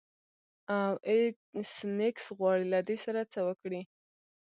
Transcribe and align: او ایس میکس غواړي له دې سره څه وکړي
او 0.77 0.91
ایس 1.53 1.71
میکس 1.97 2.25
غواړي 2.37 2.65
له 2.73 2.79
دې 2.87 2.97
سره 3.05 3.21
څه 3.33 3.39
وکړي 3.47 3.81